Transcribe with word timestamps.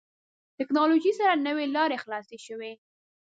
ټکنالوژي 0.57 1.11
سره 1.19 1.33
نوې 1.47 1.65
لارې 1.75 1.97
خلاصې 2.03 2.37
شوې. 2.45 2.71